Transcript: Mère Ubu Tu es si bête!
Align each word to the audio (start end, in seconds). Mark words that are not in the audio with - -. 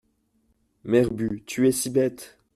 Mère 0.83 1.11
Ubu 1.11 1.43
Tu 1.45 1.67
es 1.67 1.71
si 1.71 1.91
bête! 1.91 2.39